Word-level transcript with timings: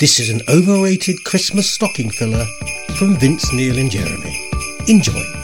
This 0.00 0.18
is 0.18 0.30
an 0.30 0.40
overrated 0.48 1.24
Christmas 1.24 1.68
stocking 1.68 2.08
filler 2.08 2.46
from 2.96 3.18
Vince 3.18 3.52
Neil 3.52 3.76
and 3.76 3.90
Jeremy. 3.90 4.40
Enjoy. 4.88 5.39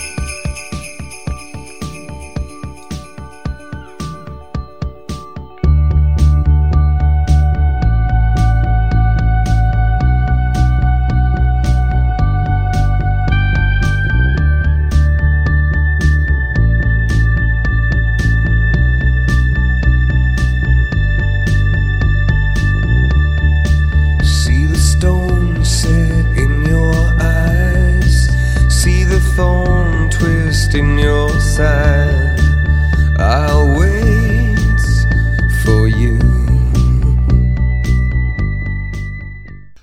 Your 31.17 31.41
side. 31.41 32.39
I'll 33.19 33.81
wait 33.81 34.59
for 35.65 35.89
you. 35.89 36.19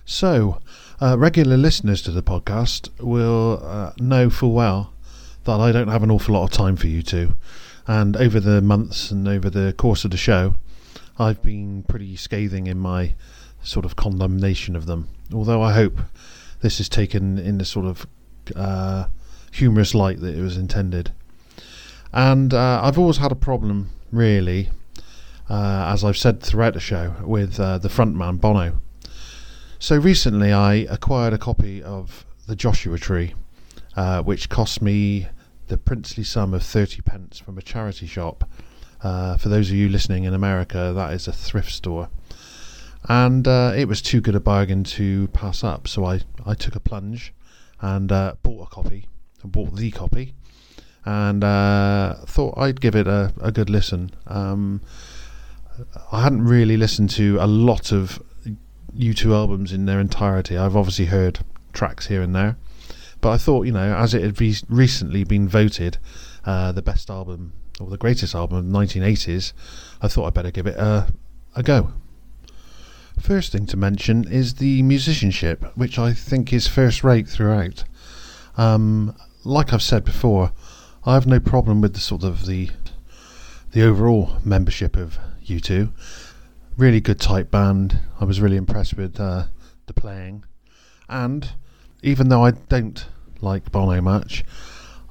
So, 0.06 0.60
uh, 1.02 1.18
regular 1.18 1.58
listeners 1.58 2.04
to 2.04 2.12
the 2.12 2.22
podcast 2.22 2.90
will 3.00 3.60
uh, 3.64 3.94
know 3.98 4.30
full 4.30 4.52
well 4.52 4.94
that 5.46 5.60
I 5.60 5.72
don't 5.72 5.88
have 5.88 6.04
an 6.04 6.12
awful 6.12 6.36
lot 6.36 6.44
of 6.44 6.52
time 6.52 6.76
for 6.76 6.86
U2. 6.86 7.34
And 7.88 8.16
over 8.16 8.40
the 8.40 8.62
months 8.62 9.10
and 9.10 9.28
over 9.28 9.50
the 9.50 9.74
course 9.74 10.06
of 10.06 10.12
the 10.12 10.18
show, 10.18 10.54
I've 11.18 11.42
been 11.42 11.82
pretty 11.82 12.16
scathing 12.16 12.68
in 12.68 12.78
my 12.78 13.16
sort 13.64 13.86
of 13.86 13.96
condemnation 13.96 14.76
of 14.76 14.86
them. 14.86 15.10
Although 15.34 15.64
I 15.64 15.74
hope 15.74 15.98
this 16.62 16.80
is 16.80 16.88
taken 16.88 17.40
in 17.40 17.58
the 17.58 17.66
sort 17.66 17.88
of 17.88 18.06
uh, 18.56 19.06
humorous 19.52 19.96
light 19.96 20.20
that 20.20 20.38
it 20.38 20.42
was 20.44 20.58
intended. 20.58 21.12
And 22.14 22.54
uh, 22.54 22.80
I've 22.84 23.00
always 23.00 23.18
had 23.18 23.32
a 23.32 23.36
problem, 23.36 23.90
really, 24.12 24.70
uh, 25.50 25.92
as 25.92 26.04
I've 26.04 26.18
said 26.18 26.42
throughout 26.42 26.76
the 26.76 26.80
show, 26.80 27.16
with 27.24 27.60
uh, 27.60 27.80
the 27.80 27.90
frontman 27.90 28.40
Bono. 28.40 28.80
So 29.80 29.98
recently, 29.98 30.54
I 30.54 30.76
acquired 30.90 31.34
a 31.34 31.40
copy 31.40 31.82
of 31.82 32.26
the 32.48 32.56
Joshua 32.56 33.00
Tree, 33.00 33.34
uh, 33.96 34.22
which 34.22 34.48
cost 34.48 34.82
me 34.82 35.28
the 35.68 35.78
princely 35.78 36.24
sum 36.24 36.54
of 36.54 36.62
thirty 36.62 37.02
pence 37.02 37.40
from 37.40 37.58
a 37.58 37.62
charity 37.64 38.06
shop. 38.06 38.48
Uh, 39.02 39.36
for 39.38 39.50
those 39.50 39.70
of 39.72 39.76
you 39.76 39.90
listening 39.90 40.24
in 40.24 40.36
America, 40.36 40.94
that 40.96 41.14
is 41.14 41.28
a 41.28 41.34
thrift 41.34 41.72
store, 41.72 42.10
and 43.10 43.48
uh, 43.48 43.74
it 43.76 43.88
was 43.88 44.02
too 44.02 44.22
good 44.22 44.36
a 44.36 44.40
bargain 44.40 44.84
to 44.84 45.28
pass 45.30 45.64
up. 45.64 45.88
So 45.88 46.06
I, 46.06 46.22
I 46.46 46.54
took 46.54 46.76
a 46.76 46.80
plunge 46.80 47.34
and 47.82 48.10
bought 48.10 48.68
a 48.68 48.68
copy, 48.68 49.08
and 49.42 49.52
bought 49.52 49.76
the 49.76 49.92
copy, 49.92 50.36
and 51.06 51.44
uh, 51.44 52.16
thought 52.26 52.58
I'd 52.58 52.82
give 52.82 52.96
it 52.96 53.08
a, 53.08 53.34
a 53.42 53.52
good 53.52 53.70
listen. 53.70 54.12
Um, 54.28 54.82
I 56.12 56.22
hadn't 56.22 56.46
really 56.46 56.78
listened 56.78 57.10
to 57.12 57.38
a 57.40 57.48
lot 57.48 57.92
of 57.92 58.22
U2 58.98 59.34
albums 59.34 59.74
in 59.74 59.86
their 59.86 60.00
entirety. 60.00 60.58
I've 60.58 60.76
obviously 60.76 61.06
heard 61.06 61.40
tracks 61.74 62.08
here 62.08 62.22
and 62.22 62.36
there, 62.36 62.58
but 63.22 63.32
I 63.32 63.38
thought, 63.38 63.66
you 63.66 63.72
know, 63.72 63.96
as 63.96 64.14
it 64.14 64.22
had 64.22 64.40
re- 64.40 64.56
recently 64.70 65.24
been 65.24 65.48
voted 65.48 65.98
uh, 66.46 66.72
the 66.72 66.82
best 66.82 67.10
album 67.10 67.54
or 67.80 67.90
the 67.90 67.98
greatest 67.98 68.36
album 68.36 68.58
of 68.58 68.72
the 68.72 68.78
1980s, 68.78 69.54
I 70.02 70.08
thought 70.08 70.28
I'd 70.28 70.34
better 70.34 70.52
give 70.52 70.68
it 70.68 70.78
a, 70.78 71.08
a 71.56 71.64
go. 71.64 71.94
First 73.20 73.52
thing 73.52 73.66
to 73.68 73.78
mention 73.78 74.28
is 74.28 74.56
the 74.56 74.82
musicianship, 74.84 75.64
which 75.76 76.00
I 76.00 76.14
think 76.14 76.52
is 76.52 76.68
first 76.68 77.04
rate 77.04 77.28
throughout. 77.28 77.84
Um, 78.58 79.16
like 79.44 79.74
I've 79.74 79.82
said 79.82 80.04
before, 80.04 80.52
I 81.06 81.16
have 81.16 81.28
no 81.28 81.40
problem 81.40 81.82
with 81.82 81.94
the 81.94 82.00
sort 82.00 82.24
of 82.24 82.46
the 82.46 82.70
the 83.72 83.84
overall 83.84 84.38
membership 84.44 84.96
of 84.96 85.18
U2 85.46 85.92
really 86.78 87.02
good 87.02 87.20
tight 87.20 87.52
band. 87.52 88.00
I 88.20 88.26
was 88.26 88.42
really 88.42 88.58
impressed 88.58 88.96
with 88.96 89.20
uh, 89.20 89.46
the 89.86 89.94
playing, 89.94 90.44
and 91.10 91.52
even 92.02 92.30
though 92.30 92.46
I 92.46 92.52
don't 92.52 93.06
like 93.42 93.72
Bono 93.72 94.02
much, 94.02 94.44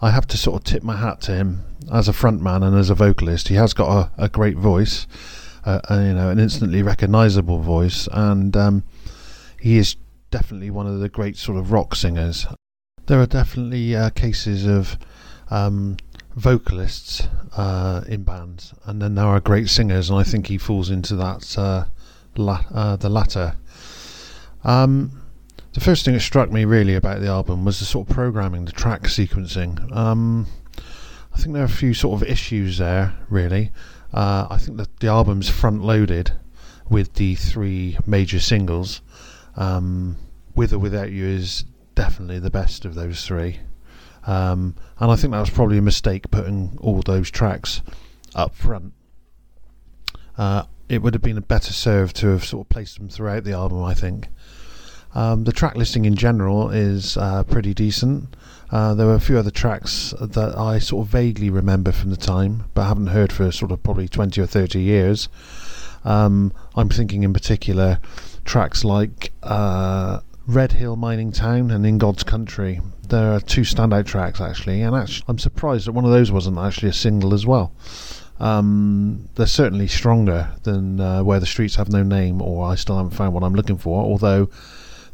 I 0.01 0.11
have 0.11 0.27
to 0.29 0.37
sort 0.37 0.61
of 0.61 0.65
tip 0.65 0.83
my 0.83 0.97
hat 0.97 1.21
to 1.23 1.33
him 1.35 1.65
as 1.93 2.09
a 2.09 2.13
frontman 2.13 2.67
and 2.67 2.77
as 2.77 2.91
a 2.91 2.95
vocalist. 2.95 3.49
He 3.49 3.55
has 3.55 3.75
got 3.75 4.11
a, 4.19 4.25
a 4.25 4.29
great 4.29 4.57
voice, 4.57 5.07
uh, 5.65 5.81
and, 5.89 6.09
you 6.09 6.15
know, 6.15 6.31
an 6.31 6.39
instantly 6.39 6.83
recognisable 6.83 7.59
voice, 7.59 8.09
and 8.13 8.57
um, 8.57 8.85
he 9.61 9.79
is 9.79 9.97
definitely 10.31 10.71
one 10.71 10.87
of 10.87 11.01
the 11.01 11.09
great 11.09 11.37
sort 11.37 11.59
of 11.59 11.73
rock 11.73 11.95
singers. 11.95 12.47
There 13.07 13.21
are 13.21 13.27
definitely 13.27 13.95
uh, 13.95 14.11
cases 14.11 14.65
of 14.67 14.97
um, 15.53 15.99
vocalists 16.35 17.29
uh, 17.57 18.03
in 18.09 18.23
bands, 18.23 18.73
and 18.87 19.03
then 19.03 19.15
there 19.15 19.27
are 19.27 19.39
great 19.39 19.69
singers, 19.69 20.09
and 20.09 20.19
I 20.19 20.23
think 20.23 20.47
he 20.47 20.57
falls 20.57 20.91
into 20.91 21.15
that 21.17 21.59
uh, 21.59 21.85
la- 22.37 22.65
uh, 22.73 22.97
the 22.97 23.11
latter. 23.11 23.55
Um, 24.65 25.23
the 25.75 25.81
first 25.81 26.05
thing 26.05 26.15
that 26.15 26.21
struck 26.21 26.51
me 26.51 26.65
really 26.65 26.95
about 26.95 27.21
the 27.21 27.29
album 27.29 27.65
was 27.65 27.79
the 27.79 27.85
sort 27.85 28.09
of 28.09 28.15
programming, 28.15 28.65
the 28.65 28.73
track 28.73 29.03
sequencing. 29.03 29.95
Um, 29.95 30.47
I 31.35 31.37
think 31.37 31.53
there 31.55 31.63
are 31.63 31.67
a 31.67 31.69
few 31.69 31.93
sort 31.93 32.23
of 32.23 32.29
issues 32.29 32.79
there, 32.79 33.15
really. 33.29 33.71
Uh, 34.13 34.47
I 34.51 34.59
think 34.59 34.79
that 34.79 35.01
the 35.01 35.09
album's 35.09 35.49
front 35.49 35.83
loaded 35.83 36.33
with 36.89 37.15
the 37.15 37.35
three 37.35 37.99
major 38.07 38.41
singles. 38.41 39.03
Um, 39.57 40.17
with 40.55 40.73
or 40.73 40.79
without 40.79 41.11
you 41.11 41.27
is 41.27 41.65
definitely 41.95 42.39
the 42.39 42.51
best 42.51 42.85
of 42.85 42.95
those 42.95 43.27
three. 43.27 43.61
Um, 44.27 44.77
and 44.99 45.11
I 45.11 45.17
think 45.17 45.33
that 45.33 45.41
was 45.41 45.51
probably 45.51 45.79
a 45.79 45.83
mistake 45.83 46.31
putting 46.31 46.79
all 46.81 47.03
those 47.03 47.31
tracks 47.31 47.83
up 48.35 48.55
front. 48.55 48.93
Uh, 50.39 50.65
it 50.89 51.03
would 51.03 51.15
have 51.15 51.23
been 51.23 51.39
a 51.39 51.43
better 51.43 51.73
serve 51.73 52.13
to 52.15 52.29
have 52.29 52.45
sort 52.45 52.67
of 52.67 52.69
placed 52.69 52.99
them 52.99 53.09
throughout 53.09 53.45
the 53.45 53.53
album, 53.53 53.83
I 53.83 53.95
think. 53.95 54.29
Um, 55.15 55.45
the 55.45 55.53
track 55.53 55.77
listing 55.77 56.05
in 56.05 56.17
general 56.17 56.71
is 56.71 57.17
uh, 57.17 57.45
pretty 57.45 57.75
decent. 57.75 58.35
Uh, 58.71 58.95
there 58.95 59.07
were 59.07 59.15
a 59.15 59.21
few 59.21 59.37
other 59.37 59.51
tracks 59.51 60.15
that 60.19 60.57
I 60.57 60.79
sort 60.79 61.07
of 61.07 61.13
vaguely 61.13 61.51
remember 61.51 61.93
from 61.93 62.11
the 62.11 62.17
time, 62.17 62.65
but 62.73 62.85
haven't 62.85 63.09
heard 63.09 63.31
for 63.33 63.53
sort 63.53 63.73
of 63.73 63.83
probably 63.83 64.09
20 64.09 64.41
or 64.41 64.47
30 64.47 64.81
years. 64.81 65.29
Um, 66.05 66.53
I'm 66.75 66.89
thinking 66.89 67.23
in 67.23 67.33
particular 67.35 67.99
tracks 68.45 68.85
like 68.85 69.33
uh, 69.43 70.21
Red 70.47 70.73
Hill 70.73 70.97
Mining 70.97 71.31
Town 71.31 71.71
and 71.71 71.87
In 71.87 71.99
God's 71.99 72.25
Country. 72.25 72.81
There 73.09 73.33
are 73.33 73.41
two 73.41 73.61
standout 73.61 74.07
tracks 74.07 74.41
actually, 74.41 74.83
and 74.83 74.97
actually, 74.97 75.25
I'm 75.29 75.39
surprised 75.39 75.87
that 75.87 75.93
one 75.93 76.05
of 76.05 76.11
those 76.11 76.33
wasn't 76.33 76.59
actually 76.59 76.89
a 76.89 76.95
single 76.95 77.33
as 77.33 77.47
well. 77.47 77.73
Um, 78.41 79.29
they're 79.37 79.47
certainly 79.47 79.87
stronger 79.87 80.51
than 80.65 80.99
uh, 80.99 81.23
Where 81.23 81.39
the 81.39 81.47
Streets 81.47 81.77
Have 81.77 81.91
No 81.91 82.03
Name 82.03 82.43
or 82.43 82.67
I 82.67 82.75
Still 82.75 82.97
Haven't 82.97 83.13
Found 83.13 83.35
What 83.35 83.45
I'm 83.45 83.55
Looking 83.55 83.79
For, 83.79 84.03
although 84.03 84.49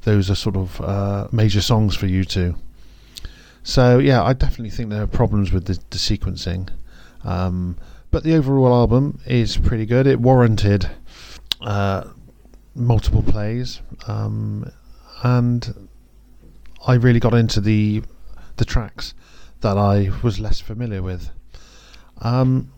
those 0.02 0.30
are 0.30 0.34
sort 0.34 0.56
of 0.56 0.80
uh, 0.80 1.28
major 1.30 1.60
songs 1.60 1.94
for 1.94 2.06
U2. 2.06 2.56
So, 3.62 3.98
yeah, 3.98 4.22
I 4.22 4.32
definitely 4.32 4.70
think 4.70 4.88
there 4.88 5.02
are 5.02 5.06
problems 5.06 5.52
with 5.52 5.66
the, 5.66 5.74
the 5.90 5.98
sequencing. 5.98 6.70
Um, 7.22 7.76
but 8.10 8.24
the 8.24 8.34
overall 8.34 8.72
album 8.72 9.20
is 9.26 9.58
pretty 9.58 9.84
good. 9.84 10.06
It 10.06 10.20
warranted 10.20 10.88
uh, 11.60 12.04
multiple 12.74 13.22
plays. 13.22 13.82
Um, 14.06 14.70
and 15.22 15.88
I 16.86 16.94
really 16.94 17.20
got 17.20 17.34
into 17.34 17.60
the 17.60 18.02
the 18.56 18.64
tracks 18.64 19.14
that 19.60 19.76
I 19.76 20.10
was 20.22 20.40
less 20.40 20.60
familiar 20.60 21.02
with. 21.02 21.30
Um, 22.20 22.72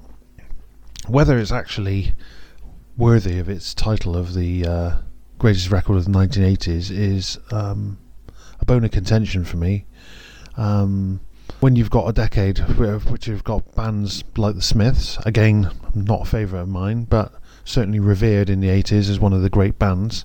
whether 1.06 1.38
it's 1.38 1.52
actually 1.52 2.12
worthy 2.96 3.38
of 3.38 3.48
its 3.48 3.72
title 3.72 4.16
of 4.16 4.34
the 4.34 4.66
uh, 4.66 4.96
greatest 5.38 5.70
record 5.70 5.96
of 5.96 6.04
the 6.04 6.10
1980s 6.10 6.90
is 6.90 7.38
um, 7.50 7.98
a 8.60 8.64
bone 8.66 8.84
of 8.84 8.90
contention 8.90 9.44
for 9.44 9.56
me. 9.56 9.86
Um, 10.56 11.20
when 11.60 11.76
you've 11.76 11.90
got 11.90 12.08
a 12.08 12.12
decade 12.12 12.58
which 12.58 13.26
you've 13.26 13.44
got 13.44 13.74
bands 13.74 14.22
like 14.36 14.54
the 14.54 14.62
Smiths, 14.62 15.18
again, 15.24 15.70
not 15.94 16.22
a 16.22 16.24
favourite 16.24 16.62
of 16.62 16.68
mine, 16.68 17.04
but 17.04 17.32
certainly 17.64 17.98
revered 17.98 18.48
in 18.48 18.60
the 18.60 18.68
80s 18.68 19.08
as 19.08 19.18
one 19.18 19.32
of 19.32 19.42
the 19.42 19.50
great 19.50 19.78
bands. 19.78 20.24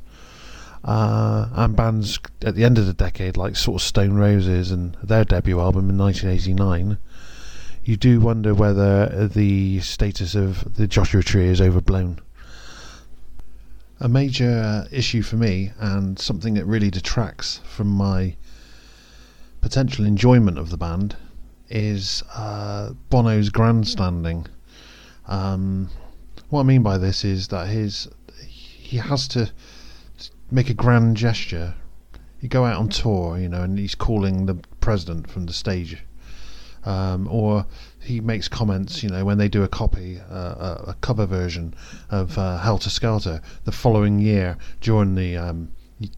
Uh, 0.86 1.50
and 1.54 1.76
bands 1.76 2.20
at 2.44 2.54
the 2.54 2.64
end 2.64 2.78
of 2.78 2.86
the 2.86 2.94
decade, 2.94 3.36
like 3.36 3.56
sort 3.56 3.82
of 3.82 3.86
Stone 3.86 4.14
Roses 4.14 4.70
and 4.70 4.96
their 5.02 5.26
debut 5.26 5.60
album 5.60 5.90
in 5.90 5.98
1989, 5.98 7.00
you 7.84 7.98
do 7.98 8.20
wonder 8.20 8.54
whether 8.54 9.28
the 9.28 9.80
status 9.80 10.36
of 10.36 10.76
the 10.76 10.86
Joshua 10.86 11.24
Tree 11.24 11.48
is 11.48 11.60
overblown. 11.60 12.20
A 14.00 14.08
major 14.08 14.86
issue 14.92 15.24
for 15.24 15.38
me, 15.38 15.72
and 15.80 16.20
something 16.20 16.54
that 16.54 16.66
really 16.66 16.92
detracts 16.92 17.62
from 17.66 17.88
my 17.88 18.36
potential 19.62 20.06
enjoyment 20.06 20.60
of 20.60 20.70
the 20.70 20.78
band, 20.78 21.16
is 21.68 22.22
uh, 22.36 22.92
Bono's 23.10 23.50
grandstanding. 23.50 24.46
Um, 25.28 25.90
what 26.50 26.60
I 26.60 26.64
mean 26.64 26.84
by 26.84 27.00
this 27.00 27.26
is 27.26 27.48
that 27.48 27.70
his 27.70 28.08
he 28.46 28.98
has 28.98 29.28
to 29.30 29.52
make 30.56 30.70
a 30.70 30.74
grand 30.74 31.18
gesture. 31.18 31.74
You 32.40 32.48
go 32.48 32.64
out 32.64 32.78
on 32.78 32.88
tour, 32.88 33.38
you 33.38 33.50
know, 33.50 33.64
and 33.64 33.78
he's 33.78 33.94
calling 33.94 34.46
the 34.46 34.56
president 34.80 35.30
from 35.30 35.48
the 35.48 35.54
stage, 35.54 35.98
um, 36.86 37.28
or 37.30 37.66
he 38.00 38.22
makes 38.22 38.48
comments, 38.48 39.04
you 39.04 39.10
know, 39.10 39.26
when 39.26 39.38
they 39.38 39.50
do 39.50 39.64
a 39.64 39.68
copy, 39.68 40.22
uh, 40.32 40.78
a, 40.88 40.96
cover 41.02 41.26
version 41.26 41.74
of 42.10 42.38
uh, 42.38 42.58
Helter 42.60 42.90
Skelter 42.90 43.42
the 43.66 43.72
following 43.74 44.20
year 44.20 44.58
during 44.80 45.16
the 45.16 45.36
um, 45.36 45.74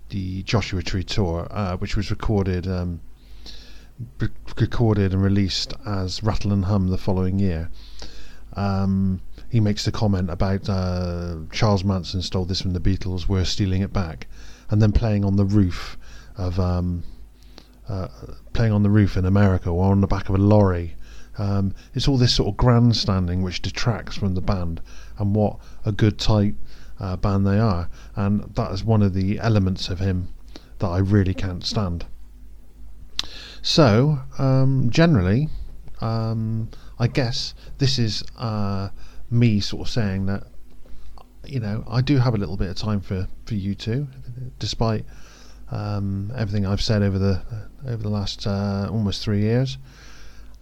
the 0.09 0.43
Joshua 0.43 0.83
Tree 0.83 1.03
tour, 1.03 1.47
uh, 1.49 1.77
which 1.77 1.95
was 1.95 2.11
recorded 2.11 2.67
um, 2.67 2.99
recorded 4.59 5.13
and 5.13 5.23
released 5.23 5.73
as 5.85 6.21
Rattle 6.21 6.53
and 6.53 6.65
Hum 6.65 6.89
the 6.89 6.97
following 6.97 7.39
year. 7.39 7.71
Um, 8.53 9.21
he 9.49 9.59
makes 9.59 9.85
the 9.85 9.91
comment 9.91 10.29
about 10.29 10.67
uh, 10.69 11.37
Charles 11.51 11.83
Manson 11.83 12.21
stole 12.21 12.45
this 12.45 12.61
from 12.61 12.73
the 12.73 12.79
Beatles, 12.79 13.27
we're 13.27 13.45
stealing 13.45 13.81
it 13.81 13.93
back, 13.93 14.27
and 14.69 14.81
then 14.81 14.91
playing 14.91 15.23
on 15.23 15.35
the 15.35 15.45
roof 15.45 15.97
of 16.35 16.59
um, 16.59 17.03
uh, 17.87 18.07
playing 18.53 18.73
on 18.73 18.83
the 18.83 18.89
roof 18.89 19.15
in 19.15 19.25
America 19.25 19.69
or 19.69 19.91
on 19.91 20.01
the 20.01 20.07
back 20.07 20.29
of 20.29 20.35
a 20.35 20.37
lorry. 20.37 20.95
Um, 21.37 21.73
it's 21.93 22.07
all 22.07 22.17
this 22.17 22.33
sort 22.33 22.49
of 22.49 22.57
grandstanding 22.57 23.41
which 23.41 23.61
detracts 23.61 24.17
from 24.17 24.33
the 24.33 24.41
band 24.41 24.81
and 25.17 25.35
what 25.35 25.57
a 25.85 25.91
good 25.91 26.17
tight 26.17 26.55
uh, 26.99 27.15
band 27.15 27.45
they 27.45 27.59
are, 27.59 27.89
and 28.15 28.41
that 28.55 28.71
is 28.71 28.83
one 28.83 29.01
of 29.01 29.13
the 29.13 29.39
elements 29.39 29.89
of 29.89 29.99
him 29.99 30.29
that 30.79 30.87
I 30.87 30.97
really 30.97 31.33
can't 31.33 31.63
stand. 31.63 32.05
So, 33.61 34.19
um, 34.37 34.89
generally, 34.89 35.49
um, 36.01 36.69
I 36.99 37.07
guess 37.07 37.53
this 37.77 37.99
is 37.99 38.23
uh, 38.37 38.89
me 39.29 39.59
sort 39.59 39.87
of 39.87 39.91
saying 39.91 40.25
that, 40.27 40.43
you 41.45 41.59
know, 41.59 41.83
I 41.87 42.01
do 42.01 42.17
have 42.17 42.33
a 42.33 42.37
little 42.37 42.57
bit 42.57 42.69
of 42.69 42.75
time 42.75 43.01
for, 43.01 43.27
for 43.45 43.53
U2, 43.53 44.07
despite 44.59 45.05
um, 45.71 46.31
everything 46.35 46.65
I've 46.65 46.81
said 46.81 47.01
over 47.01 47.17
the 47.17 47.41
over 47.85 48.01
the 48.01 48.09
last 48.09 48.47
uh, 48.47 48.87
almost 48.91 49.21
three 49.23 49.41
years, 49.41 49.77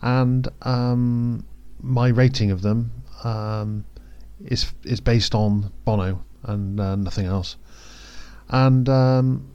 and 0.02 0.48
um, 0.64 1.46
my 1.82 2.08
rating 2.08 2.52
of 2.52 2.62
them 2.62 2.92
um, 3.24 3.86
is 4.46 4.74
is 4.84 5.00
based 5.00 5.36
on 5.36 5.72
Bono 5.86 6.24
and 6.44 6.80
uh, 6.80 6.96
nothing 6.96 7.26
else, 7.26 7.56
and 8.50 8.90
um, 8.90 9.48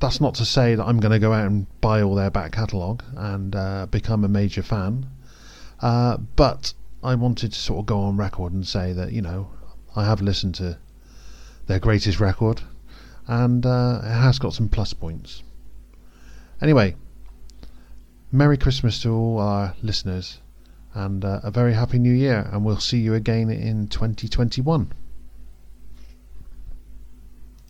that's 0.00 0.20
not 0.20 0.34
to 0.36 0.44
say 0.44 0.74
that 0.74 0.84
I'm 0.84 1.00
going 1.00 1.12
to 1.12 1.18
go 1.18 1.32
out 1.32 1.46
and 1.46 1.66
buy 1.80 2.02
all 2.02 2.14
their 2.14 2.30
back 2.30 2.52
catalogue 2.52 3.02
and 3.16 3.54
uh, 3.54 3.86
become 3.86 4.24
a 4.24 4.28
major 4.28 4.62
fan. 4.62 5.06
Uh, 5.80 6.18
but 6.36 6.74
I 7.04 7.14
wanted 7.14 7.52
to 7.52 7.58
sort 7.58 7.80
of 7.80 7.86
go 7.86 8.00
on 8.00 8.16
record 8.16 8.54
and 8.54 8.66
say 8.66 8.94
that, 8.94 9.12
you 9.12 9.20
know, 9.20 9.50
I 9.94 10.06
have 10.06 10.22
listened 10.22 10.54
to 10.54 10.78
their 11.66 11.78
greatest 11.78 12.18
record 12.18 12.62
and 13.26 13.66
uh, 13.66 14.00
it 14.02 14.08
has 14.08 14.38
got 14.38 14.54
some 14.54 14.70
plus 14.70 14.94
points. 14.94 15.42
Anyway, 16.62 16.96
Merry 18.32 18.56
Christmas 18.56 19.02
to 19.02 19.10
all 19.10 19.38
our 19.38 19.74
listeners 19.82 20.40
and 20.94 21.24
uh, 21.26 21.40
a 21.42 21.50
very 21.50 21.74
Happy 21.74 21.98
New 21.98 22.12
Year, 22.12 22.48
and 22.50 22.64
we'll 22.64 22.78
see 22.78 23.00
you 23.00 23.12
again 23.14 23.50
in 23.50 23.88
2021. 23.88 24.90